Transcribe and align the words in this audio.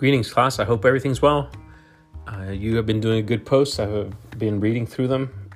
Greetings, 0.00 0.32
class. 0.32 0.58
I 0.58 0.64
hope 0.64 0.86
everything's 0.86 1.20
well. 1.20 1.50
Uh, 2.26 2.52
you 2.52 2.74
have 2.76 2.86
been 2.86 3.00
doing 3.00 3.18
a 3.18 3.22
good 3.22 3.44
posts. 3.44 3.78
I 3.78 3.86
have 3.86 4.38
been 4.38 4.58
reading 4.58 4.86
through 4.86 5.08
them, 5.08 5.50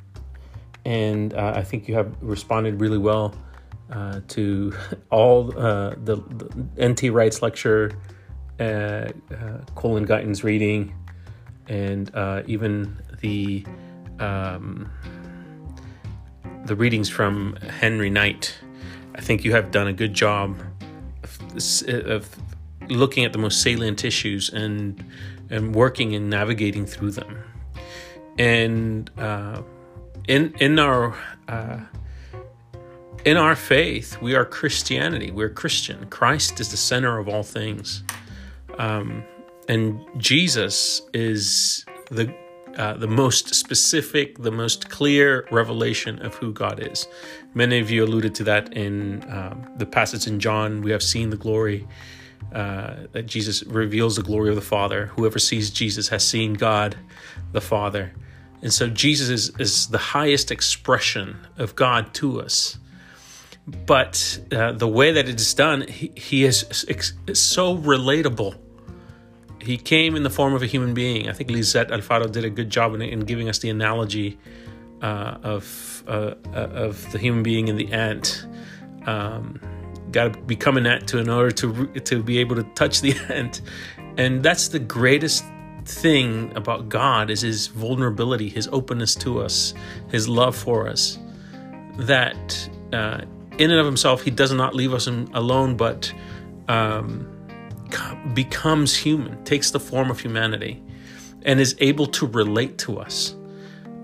and 0.84 1.32
uh, 1.32 1.54
I 1.56 1.62
think 1.62 1.88
you 1.88 1.94
have 1.94 2.14
responded 2.20 2.78
really 2.78 2.98
well 2.98 3.34
uh, 3.90 4.20
to 4.28 4.74
all 5.10 5.58
uh, 5.58 5.94
the, 5.96 6.16
the, 6.16 6.66
N.T. 6.76 7.08
Wright's 7.08 7.40
lecture, 7.40 7.92
uh, 8.60 8.62
uh, 8.62 9.08
Colin 9.76 10.04
Gunton's 10.04 10.44
reading, 10.44 10.94
and 11.68 12.10
even 12.46 13.00
the 13.22 13.64
um, 14.18 14.92
the 16.66 16.76
readings 16.76 17.08
from 17.08 17.56
Henry 17.80 18.10
Knight. 18.10 18.54
I 19.14 19.22
think 19.22 19.42
you 19.42 19.52
have 19.52 19.70
done 19.70 19.86
a 19.86 19.94
good 19.94 20.12
job 20.12 20.60
of, 21.22 21.88
of 21.88 22.36
looking 22.88 23.24
at 23.24 23.32
the 23.32 23.38
most 23.38 23.62
salient 23.62 24.04
issues 24.04 24.50
and 24.50 25.04
and 25.50 25.74
working 25.74 26.14
and 26.14 26.30
navigating 26.30 26.86
through 26.86 27.12
them. 27.12 27.42
And 28.38 29.10
uh, 29.18 29.62
in 30.28 30.54
in 30.60 30.78
our 30.78 31.14
uh, 31.48 31.80
in 33.24 33.36
our 33.36 33.56
faith, 33.56 34.20
we 34.20 34.34
are 34.34 34.44
Christianity. 34.44 35.30
We're 35.30 35.50
Christian. 35.50 36.06
Christ 36.10 36.60
is 36.60 36.70
the 36.70 36.76
center 36.76 37.18
of 37.18 37.28
all 37.28 37.42
things, 37.42 38.02
um, 38.78 39.24
and 39.68 40.00
Jesus 40.18 41.02
is 41.12 41.84
the 42.10 42.34
uh, 42.76 42.94
the 42.94 43.06
most 43.06 43.54
specific, 43.54 44.38
the 44.38 44.50
most 44.50 44.90
clear 44.90 45.46
revelation 45.52 46.20
of 46.22 46.34
who 46.34 46.52
God 46.52 46.80
is. 46.80 47.06
Many 47.54 47.78
of 47.78 47.88
you 47.88 48.04
alluded 48.04 48.34
to 48.36 48.44
that 48.44 48.72
in 48.72 49.22
um, 49.30 49.70
the 49.76 49.86
passage 49.86 50.26
in 50.26 50.40
John. 50.40 50.82
We 50.82 50.90
have 50.90 51.02
seen 51.02 51.30
the 51.30 51.36
glory 51.36 51.86
uh, 52.52 53.06
that 53.12 53.26
Jesus 53.26 53.62
reveals 53.64 54.16
the 54.16 54.22
glory 54.22 54.48
of 54.48 54.54
the 54.54 54.60
Father. 54.60 55.06
Whoever 55.16 55.38
sees 55.38 55.70
Jesus 55.70 56.08
has 56.08 56.26
seen 56.26 56.54
God 56.54 56.96
the 57.52 57.60
Father. 57.60 58.12
And 58.62 58.72
so 58.72 58.88
Jesus 58.88 59.28
is, 59.28 59.52
is 59.58 59.88
the 59.88 59.98
highest 59.98 60.50
expression 60.50 61.36
of 61.58 61.76
God 61.76 62.14
to 62.14 62.40
us. 62.40 62.78
But 63.66 64.40
uh, 64.52 64.72
the 64.72 64.88
way 64.88 65.12
that 65.12 65.28
it 65.28 65.40
is 65.40 65.52
done, 65.54 65.82
he, 65.82 66.12
he 66.16 66.44
is, 66.44 66.84
is 66.88 67.42
so 67.42 67.76
relatable. 67.76 68.56
He 69.60 69.76
came 69.78 70.16
in 70.16 70.22
the 70.22 70.30
form 70.30 70.54
of 70.54 70.62
a 70.62 70.66
human 70.66 70.94
being. 70.94 71.28
I 71.28 71.32
think 71.32 71.50
Lisette 71.50 71.88
Alfaro 71.88 72.30
did 72.30 72.44
a 72.44 72.50
good 72.50 72.70
job 72.70 72.94
in, 72.94 73.02
in 73.02 73.20
giving 73.20 73.48
us 73.48 73.58
the 73.58 73.70
analogy 73.70 74.38
uh, 75.00 75.38
of 75.42 76.04
uh, 76.06 76.34
uh 76.54 76.58
of 76.58 77.12
the 77.12 77.18
human 77.18 77.42
being 77.42 77.68
and 77.68 77.78
the 77.78 77.90
ant. 77.92 78.46
Um, 79.06 79.60
got 80.14 80.32
to 80.32 80.38
become 80.40 80.76
an 80.76 80.86
ant 80.86 81.08
to 81.08 81.18
in 81.18 81.28
order 81.28 81.50
to 81.50 81.86
to 82.00 82.22
be 82.22 82.38
able 82.38 82.56
to 82.56 82.62
touch 82.74 83.00
the 83.00 83.14
ant, 83.28 83.60
and 84.16 84.42
that's 84.42 84.68
the 84.68 84.78
greatest 84.78 85.44
thing 85.84 86.50
about 86.56 86.88
God 86.88 87.30
is 87.30 87.42
His 87.42 87.66
vulnerability, 87.66 88.48
His 88.48 88.68
openness 88.68 89.14
to 89.16 89.40
us, 89.40 89.74
His 90.08 90.28
love 90.28 90.56
for 90.56 90.88
us. 90.88 91.18
That 91.98 92.70
uh, 92.92 93.22
in 93.58 93.70
and 93.70 93.80
of 93.80 93.86
Himself, 93.86 94.22
He 94.22 94.30
does 94.30 94.52
not 94.52 94.74
leave 94.74 94.94
us 94.94 95.06
alone, 95.06 95.76
but 95.76 96.12
um, 96.68 97.28
becomes 98.32 98.96
human, 98.96 99.42
takes 99.44 99.72
the 99.72 99.80
form 99.80 100.10
of 100.10 100.20
humanity, 100.20 100.82
and 101.42 101.60
is 101.60 101.76
able 101.80 102.06
to 102.06 102.26
relate 102.26 102.78
to 102.78 102.98
us. 102.98 103.34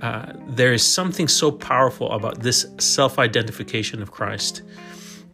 Uh, 0.02 0.32
there 0.48 0.72
is 0.72 0.82
something 0.82 1.28
so 1.28 1.50
powerful 1.52 2.10
about 2.10 2.40
this 2.40 2.66
self 2.78 3.18
identification 3.18 4.02
of 4.02 4.10
Christ 4.10 4.62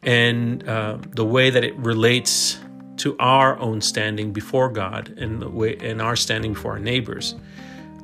and 0.07 0.67
uh, 0.69 0.99
the 1.11 1.25
way 1.25 1.51
that 1.51 1.65
it 1.65 1.77
relates 1.77 2.59
to 2.99 3.17
our 3.19 3.59
own 3.59 3.81
standing 3.81 4.33
before 4.33 4.71
God 4.71 5.13
and 5.19 5.43
the 5.43 5.51
way 5.51 5.77
and 5.81 6.01
our 6.01 6.17
standing 6.17 6.55
before 6.55 6.73
our 6.73 6.79
neighbors. 6.79 7.35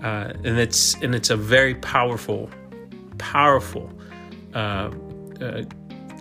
Uh, 0.02 0.32
and 0.44 0.58
it's 0.58 0.94
and 0.96 1.14
it's 1.14 1.30
a 1.30 1.36
very 1.36 1.76
powerful, 1.76 2.50
powerful 3.18 3.90
uh, 4.54 4.90
uh 5.40 5.62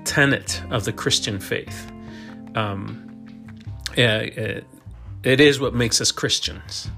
tenet 0.05 0.61
of 0.69 0.85
the 0.85 0.93
Christian 0.93 1.39
faith. 1.39 1.91
Um, 2.55 3.07
it, 3.97 4.65
it 5.23 5.39
is 5.39 5.59
what 5.59 5.73
makes 5.73 6.01
us 6.01 6.11
Christians. 6.11 6.89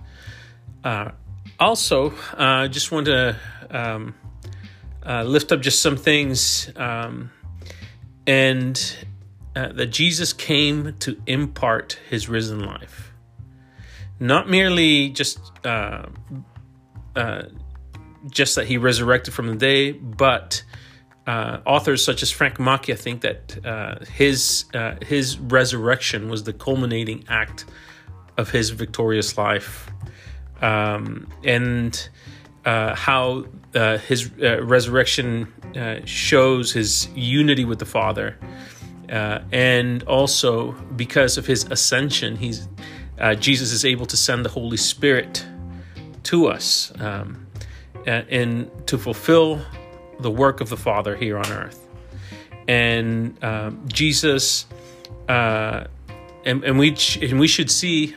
Uh, 0.83 1.11
also, 1.59 2.13
I 2.37 2.67
just 2.67 2.91
want 2.91 3.07
to 3.07 3.37
um, 3.69 4.15
uh, 5.05 5.23
lift 5.23 5.51
up 5.51 5.61
just 5.61 5.81
some 5.81 5.97
things. 5.97 6.71
Um, 6.75 7.31
and 8.25 8.97
uh, 9.55 9.71
that 9.73 9.87
Jesus 9.87 10.33
came 10.33 10.95
to 10.99 11.21
impart 11.27 11.99
his 12.09 12.29
risen 12.29 12.63
life. 12.63 13.11
Not 14.19 14.49
merely 14.49 15.09
just 15.09 15.39
uh, 15.65 16.07
uh, 17.15 17.43
just 18.29 18.55
that 18.55 18.67
he 18.67 18.77
resurrected 18.77 19.33
from 19.33 19.47
the 19.47 19.55
day, 19.55 19.91
but 19.91 20.63
uh, 21.27 21.59
authors 21.65 22.03
such 22.03 22.23
as 22.23 22.31
Frank 22.31 22.57
Macchia 22.57 22.97
think 22.97 23.21
that 23.21 23.65
uh, 23.65 24.03
his 24.05 24.65
uh, 24.73 24.95
his 25.05 25.37
resurrection 25.37 26.29
was 26.29 26.43
the 26.43 26.53
culminating 26.53 27.23
act 27.27 27.65
of 28.37 28.49
his 28.49 28.71
victorious 28.71 29.37
life, 29.37 29.89
um, 30.61 31.27
and 31.43 32.09
how 32.65 33.45
his 33.73 34.31
resurrection 34.39 35.47
uh, 35.75 36.05
shows 36.05 36.71
his 36.71 37.07
unity 37.15 37.65
with 37.65 37.79
the 37.79 37.85
Father. 37.85 38.37
Uh, 39.09 39.39
and 39.51 40.03
also 40.03 40.71
because 40.95 41.37
of 41.37 41.47
his 41.47 41.63
ascension, 41.65 42.35
he's 42.35 42.67
uh, 43.19 43.35
Jesus 43.35 43.71
is 43.71 43.85
able 43.85 44.05
to 44.07 44.17
send 44.17 44.45
the 44.45 44.49
Holy 44.49 44.77
Spirit 44.77 45.45
to 46.23 46.47
us 46.47 46.91
um, 46.99 47.47
and 48.05 48.69
to 48.87 48.97
fulfill 48.97 49.61
the 50.19 50.31
work 50.31 50.61
of 50.61 50.69
the 50.69 50.77
Father 50.77 51.15
here 51.15 51.37
on 51.37 51.51
earth. 51.51 51.87
And 52.67 53.43
um, 53.43 53.83
Jesus, 53.87 54.65
uh, 55.27 55.85
and, 56.45 56.63
and, 56.63 56.77
we 56.77 56.95
and 57.21 57.39
we 57.39 57.47
should 57.47 57.69
see. 57.71 58.15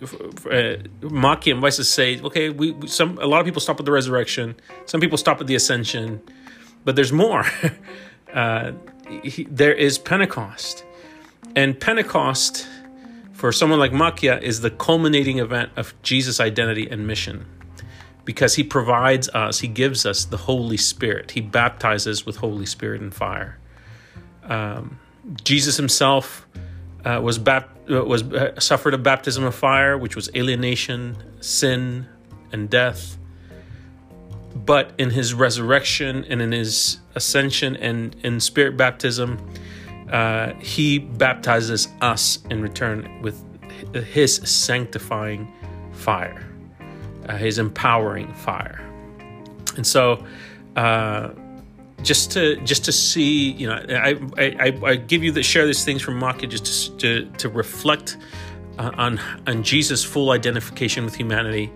Uh, 0.00 0.78
Macchia 1.00 1.52
and 1.52 1.62
Weiss 1.62 1.88
say, 1.88 2.20
okay, 2.20 2.50
we 2.50 2.86
some 2.86 3.18
a 3.18 3.26
lot 3.26 3.40
of 3.40 3.46
people 3.46 3.60
stop 3.60 3.80
at 3.80 3.86
the 3.86 3.92
resurrection, 3.92 4.54
some 4.86 5.00
people 5.00 5.18
stop 5.18 5.40
at 5.40 5.46
the 5.46 5.54
ascension, 5.54 6.20
but 6.84 6.94
there's 6.96 7.12
more. 7.12 7.44
uh, 8.32 8.72
he, 9.22 9.44
there 9.50 9.74
is 9.74 9.98
Pentecost. 9.98 10.84
And 11.56 11.80
Pentecost, 11.80 12.68
for 13.32 13.50
someone 13.50 13.78
like 13.78 13.90
Macchia, 13.90 14.40
is 14.40 14.60
the 14.60 14.70
culminating 14.70 15.38
event 15.38 15.70
of 15.76 15.94
Jesus' 16.02 16.38
identity 16.38 16.88
and 16.88 17.06
mission 17.06 17.46
because 18.28 18.56
he 18.56 18.62
provides 18.62 19.30
us, 19.30 19.60
he 19.60 19.68
gives 19.68 20.04
us 20.04 20.26
the 20.26 20.36
Holy 20.36 20.76
Spirit. 20.76 21.30
He 21.30 21.40
baptizes 21.40 22.26
with 22.26 22.36
Holy 22.36 22.66
Spirit 22.66 23.00
and 23.00 23.14
fire. 23.14 23.58
Um, 24.44 25.00
Jesus 25.44 25.78
himself 25.78 26.46
uh, 27.04 27.20
was 27.22 27.38
bap- 27.38 27.76
uh, 27.90 28.04
was 28.04 28.22
uh, 28.22 28.58
suffered 28.60 28.94
a 28.94 28.98
baptism 28.98 29.44
of 29.44 29.54
fire, 29.54 29.96
which 29.96 30.16
was 30.16 30.30
alienation, 30.34 31.16
sin, 31.40 32.06
and 32.52 32.68
death 32.68 33.18
but 34.54 34.92
in 34.98 35.10
his 35.10 35.34
resurrection 35.34 36.24
and 36.28 36.42
in 36.42 36.52
his 36.52 36.98
ascension 37.14 37.76
and 37.76 38.14
in 38.22 38.40
spirit 38.40 38.76
baptism, 38.76 39.38
uh, 40.10 40.52
he 40.54 40.98
baptizes 40.98 41.88
us 42.00 42.38
in 42.50 42.62
return 42.62 43.22
with 43.22 43.42
his 43.94 44.36
sanctifying 44.36 45.52
fire, 45.92 46.46
uh, 47.28 47.36
his 47.36 47.58
empowering 47.58 48.32
fire. 48.34 48.80
And 49.76 49.86
so, 49.86 50.24
uh, 50.76 51.30
just 52.02 52.30
to 52.32 52.56
just 52.58 52.84
to 52.84 52.92
see, 52.92 53.52
you 53.52 53.68
know, 53.68 53.84
I 53.90 54.18
I, 54.38 54.78
I 54.82 54.96
give 54.96 55.24
you 55.24 55.32
the 55.32 55.42
share 55.42 55.66
these 55.66 55.84
things 55.84 56.02
from 56.02 56.20
Macchia 56.20 56.48
just 56.48 56.98
to 57.00 57.24
to, 57.24 57.30
to 57.38 57.48
reflect 57.48 58.16
uh, 58.78 58.90
on 58.94 59.20
on 59.46 59.62
Jesus' 59.62 60.04
full 60.04 60.30
identification 60.30 61.04
with 61.04 61.14
humanity, 61.14 61.72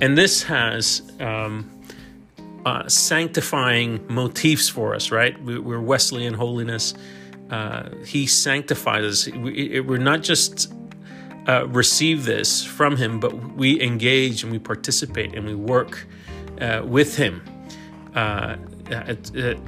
and 0.00 0.16
this 0.16 0.42
has. 0.44 1.02
Um, 1.20 1.70
uh, 2.66 2.88
sanctifying 2.88 4.04
motifs 4.08 4.68
for 4.68 4.92
us, 4.92 5.12
right? 5.12 5.40
We're 5.44 5.80
Wesleyan 5.80 6.34
holiness. 6.34 6.94
Uh, 7.48 7.90
he 8.04 8.26
sanctifies 8.26 9.04
us. 9.04 9.36
We, 9.36 9.78
are 9.78 9.98
not 9.98 10.24
just 10.24 10.72
uh, 11.46 11.68
receive 11.68 12.24
this 12.24 12.64
from 12.64 12.96
Him, 12.96 13.20
but 13.20 13.54
we 13.54 13.80
engage 13.80 14.42
and 14.42 14.50
we 14.50 14.58
participate 14.58 15.34
and 15.36 15.46
we 15.46 15.54
work 15.54 16.06
uh, 16.60 16.82
with 16.84 17.16
Him 17.16 17.40
uh, 18.16 18.56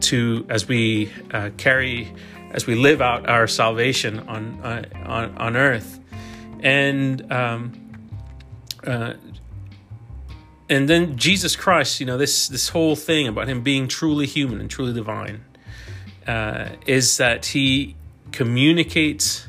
to 0.01 0.47
as 0.49 0.69
we 0.69 1.13
carry, 1.57 2.13
as 2.53 2.67
we 2.67 2.75
live 2.75 3.01
out 3.01 3.29
our 3.29 3.47
salvation 3.47 4.21
on 4.29 4.61
on 4.63 5.37
on 5.37 5.57
earth, 5.57 6.01
and. 6.61 7.31
Um, 7.33 7.85
and 10.71 10.87
then 10.87 11.17
Jesus 11.17 11.57
Christ, 11.57 11.99
you 11.99 12.07
know, 12.07 12.19
this 12.19 12.49
this 12.49 12.69
whole 12.69 12.95
thing 12.95 13.27
about 13.27 13.49
him 13.49 13.63
being 13.63 13.89
truly 13.89 14.27
human 14.27 14.61
and 14.61 14.69
truly 14.71 14.93
divine 14.93 15.43
uh, 16.27 16.69
is 16.87 17.17
that 17.17 17.47
he 17.47 17.97
communicates 18.33 19.49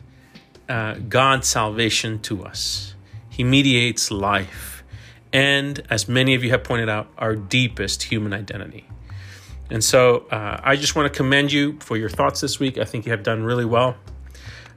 uh, 0.69 0.93
God's 0.93 1.47
salvation 1.47 2.19
to 2.19 2.45
us. 2.45 2.95
He 3.29 3.43
mediates 3.43 4.11
life. 4.11 4.83
And 5.31 5.85
as 5.89 6.07
many 6.07 6.33
of 6.33 6.43
you 6.43 6.49
have 6.51 6.63
pointed 6.63 6.89
out, 6.89 7.07
our 7.17 7.35
deepest 7.35 8.03
human 8.03 8.33
identity. 8.33 8.87
And 9.69 9.83
so 9.83 10.25
uh, 10.31 10.59
I 10.63 10.75
just 10.75 10.95
want 10.95 11.11
to 11.11 11.15
commend 11.15 11.51
you 11.51 11.77
for 11.79 11.95
your 11.97 12.09
thoughts 12.09 12.41
this 12.41 12.59
week. 12.59 12.77
I 12.77 12.85
think 12.85 13.05
you 13.05 13.11
have 13.11 13.23
done 13.23 13.43
really 13.43 13.65
well. 13.65 13.95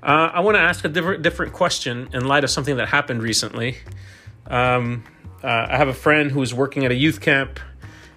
Uh, 0.02 0.30
I 0.32 0.40
want 0.40 0.56
to 0.56 0.60
ask 0.60 0.84
a 0.84 0.88
different, 0.88 1.22
different 1.22 1.52
question 1.52 2.08
in 2.12 2.26
light 2.26 2.44
of 2.44 2.50
something 2.50 2.76
that 2.76 2.88
happened 2.88 3.22
recently. 3.22 3.78
Um, 4.48 5.04
uh, 5.42 5.66
I 5.70 5.76
have 5.76 5.88
a 5.88 5.94
friend 5.94 6.30
who 6.30 6.42
is 6.42 6.52
working 6.52 6.84
at 6.84 6.90
a 6.90 6.94
youth 6.94 7.20
camp, 7.20 7.60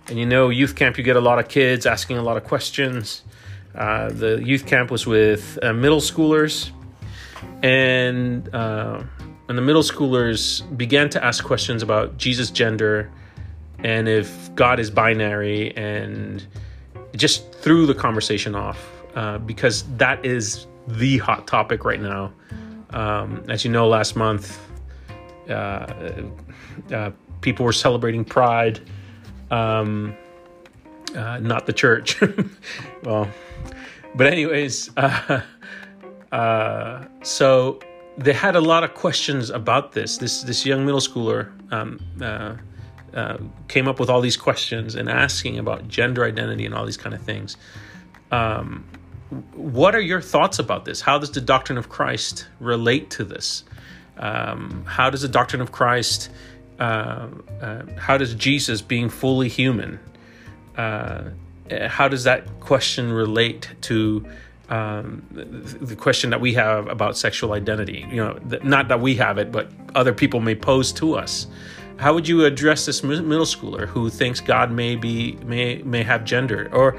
and 0.08 0.20
you 0.20 0.26
know, 0.26 0.50
youth 0.50 0.76
camp, 0.76 0.98
you 0.98 1.04
get 1.04 1.16
a 1.16 1.22
lot 1.22 1.40
of 1.40 1.48
kids 1.48 1.86
asking 1.86 2.18
a 2.18 2.24
lot 2.24 2.38
of 2.38 2.44
questions. 2.44 3.24
Uh, 3.74 4.10
the 4.10 4.44
youth 4.44 4.66
camp 4.66 4.92
was 4.92 5.06
with 5.06 5.60
uh, 5.62 5.74
middle 5.74 6.00
schoolers, 6.00 6.72
and 7.62 8.54
uh, 8.54 9.02
and 9.48 9.58
the 9.58 9.62
middle 9.62 9.84
schoolers 9.84 10.62
began 10.78 11.10
to 11.10 11.24
ask 11.24 11.44
questions 11.44 11.84
about 11.84 12.18
Jesus' 12.18 12.50
gender 12.50 13.12
and 13.80 14.08
if 14.08 14.54
God 14.56 14.80
is 14.80 14.90
binary, 14.90 15.76
and 15.76 16.46
just 17.16 17.54
threw 17.56 17.86
the 17.86 17.96
conversation 17.96 18.56
off 18.56 18.92
uh, 19.16 19.38
because 19.40 19.84
that 19.98 20.24
is 20.26 20.68
the 20.88 21.18
hot 21.18 21.48
topic 21.48 21.86
right 21.86 22.02
now. 22.02 22.32
Um, 22.92 23.44
as 23.50 23.66
you 23.66 23.72
know, 23.72 23.88
last 23.88 24.16
month, 24.16 24.60
uh, 25.50 26.24
uh, 26.94 27.12
people 27.42 27.66
were 27.66 27.74
celebrating 27.74 28.24
Pride, 28.24 28.80
um, 29.52 30.16
uh, 31.16 31.40
not 31.40 31.66
the 31.66 31.74
church. 31.74 32.22
well, 33.04 33.30
but 34.16 34.28
anyways, 34.28 34.92
uh, 34.98 35.42
uh, 36.32 37.06
so 37.24 37.80
they 38.18 38.34
had 38.34 38.56
a 38.56 38.62
lot 38.62 38.84
of 38.84 38.94
questions 38.94 39.50
about 39.50 39.92
this. 39.92 40.18
This 40.18 40.44
this 40.44 40.66
young 40.66 40.86
middle 40.86 41.02
schooler 41.02 41.52
um, 41.72 42.00
uh, 43.16 43.38
came 43.68 43.88
up 43.88 44.00
with 44.00 44.10
all 44.10 44.22
these 44.22 44.38
questions 44.38 44.96
and 44.96 45.10
asking 45.10 45.58
about 45.58 45.88
gender 45.88 46.26
identity 46.26 46.66
and 46.66 46.76
all 46.76 46.86
these 46.86 46.98
kind 46.98 47.16
of 47.16 47.22
things. 47.22 47.58
Um, 48.32 48.84
what 49.54 49.96
are 49.96 50.02
your 50.02 50.22
thoughts 50.22 50.60
about 50.60 50.86
this? 50.86 51.02
How 51.02 51.18
does 51.18 51.32
the 51.32 51.42
doctrine 51.42 51.78
of 51.78 51.90
Christ 51.90 52.48
relate 52.60 53.10
to 53.12 53.24
this? 53.24 53.64
Um, 54.18 54.86
how 54.86 55.10
does 55.10 55.22
the 55.22 55.28
doctrine 55.28 55.62
of 55.62 55.72
Christ, 55.72 56.30
uh, 56.80 57.28
uh, 57.62 57.82
how 57.98 58.18
does 58.18 58.34
Jesus 58.36 58.82
being 58.82 59.10
fully 59.10 59.50
human, 59.50 60.00
uh, 60.78 61.24
how 61.88 62.08
does 62.08 62.24
that 62.26 62.60
question 62.60 63.12
relate 63.12 63.70
to 63.82 64.26
um, 64.70 65.24
the 65.32 65.96
question 65.96 66.30
that 66.30 66.42
we 66.42 66.54
have 66.54 66.88
about 66.88 67.18
sexual 67.18 67.54
identity? 67.54 68.06
You 68.10 68.18
know, 68.18 68.40
not 68.64 68.88
that 68.90 69.02
we 69.02 69.16
have 69.16 69.38
it, 69.38 69.52
but 69.52 69.72
other 69.96 70.14
people 70.14 70.40
may 70.40 70.56
pose 70.56 70.92
to 70.94 71.16
us. 71.16 71.48
How 71.98 72.14
would 72.14 72.28
you 72.28 72.46
address 72.46 72.86
this 72.86 73.04
middle 73.04 73.46
schooler 73.46 73.88
who 73.88 74.10
thinks 74.10 74.42
God 74.42 74.72
may 74.72 74.96
be 74.96 75.38
may 75.46 75.82
may 75.84 76.04
have 76.04 76.26
gender? 76.26 76.70
Or 76.74 76.98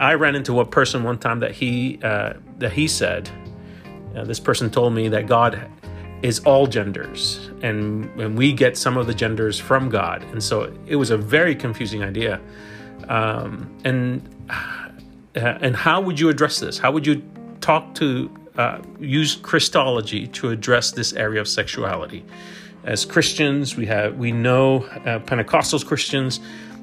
I 0.00 0.14
ran 0.14 0.34
into 0.34 0.60
a 0.60 0.64
person 0.64 1.02
one 1.02 1.18
time 1.18 1.40
that 1.40 1.52
he 1.52 1.98
uh, 2.02 2.34
that 2.58 2.72
he 2.72 2.88
said, 2.88 3.30
uh, 4.16 4.24
this 4.24 4.40
person 4.40 4.70
told 4.70 4.94
me 4.94 5.08
that 5.08 5.26
God 5.26 5.70
is 6.22 6.40
all 6.40 6.66
genders, 6.66 7.50
and 7.62 8.04
and 8.20 8.38
we 8.38 8.52
get 8.52 8.76
some 8.76 8.96
of 8.96 9.06
the 9.06 9.14
genders 9.14 9.58
from 9.58 9.88
God, 9.88 10.22
and 10.24 10.42
so 10.42 10.74
it 10.86 10.96
was 10.96 11.10
a 11.10 11.18
very 11.18 11.54
confusing 11.54 12.02
idea. 12.02 12.40
Um, 13.08 13.70
and 13.84 14.28
uh, 14.50 15.58
and 15.60 15.76
how 15.76 16.00
would 16.00 16.18
you 16.18 16.28
address 16.30 16.58
this? 16.58 16.78
How 16.78 16.90
would 16.90 17.06
you 17.06 17.22
talk 17.60 17.94
to 17.96 18.30
uh, 18.56 18.78
use 18.98 19.36
Christology 19.36 20.26
to 20.28 20.50
address 20.50 20.90
this 20.92 21.12
area 21.12 21.40
of 21.40 21.48
sexuality? 21.48 22.24
As 22.84 23.04
Christians, 23.04 23.76
we 23.76 23.86
have 23.86 24.16
we 24.16 24.32
know 24.32 24.84
uh, 24.84 25.18
Pentecostals 25.20 25.84
Christians 25.84 26.40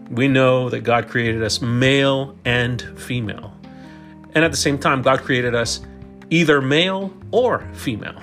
we 0.10 0.28
know 0.28 0.70
that 0.70 0.82
God 0.82 1.10
created 1.10 1.44
us 1.44 1.62
male 1.62 2.36
and 2.46 2.82
female. 3.00 3.54
And 4.34 4.44
at 4.44 4.52
the 4.52 4.58
same 4.58 4.78
time, 4.78 5.02
God 5.02 5.22
created 5.22 5.56
us 5.56 5.82
either 6.30 6.62
male 6.62 7.14
or 7.32 7.68
female. 7.74 8.22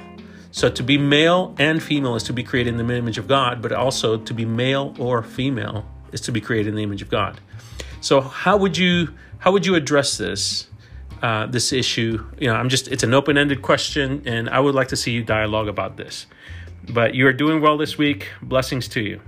So 0.51 0.69
to 0.69 0.83
be 0.83 0.99
male 0.99 1.55
and 1.59 1.83
female 1.83 2.15
is 2.15 2.23
to 2.25 2.33
be 2.33 2.43
created 2.43 2.79
in 2.79 2.87
the 2.87 2.95
image 2.95 3.17
of 3.17 3.27
God, 3.27 3.63
but 3.63 3.73
also 3.73 4.19
to 4.19 4.35
be 4.35 4.45
male 4.45 4.95
or 4.99 5.23
female 5.23 5.87
is 6.13 6.21
to 6.23 6.33
be 6.33 6.41
created 6.41 6.69
in 6.69 6.75
the 6.75 6.83
image 6.83 7.01
of 7.01 7.09
God. 7.09 7.41
So 8.01 8.21
how 8.21 8.57
would 8.59 8.77
you 8.77 9.09
how 9.39 9.51
would 9.53 9.65
you 9.65 9.75
address 9.75 10.19
this 10.19 10.69
uh, 11.23 11.47
this 11.47 11.73
issue? 11.73 12.25
You 12.39 12.49
know, 12.49 12.55
I'm 12.55 12.69
just 12.69 12.89
it's 12.89 13.03
an 13.03 13.15
open 13.15 13.39
ended 13.39 13.63
question, 13.63 14.23
and 14.27 14.51
I 14.51 14.61
would 14.61 14.75
like 14.75 14.89
to 14.89 14.97
see 14.97 15.13
you 15.13 15.25
dialogue 15.25 15.69
about 15.69 15.97
this. 15.97 16.27
But 16.89 17.15
you 17.15 17.27
are 17.27 17.33
doing 17.33 17.61
well 17.61 17.77
this 17.79 17.97
week. 17.97 18.29
Blessings 18.43 18.89
to 18.89 19.01
you. 19.01 19.21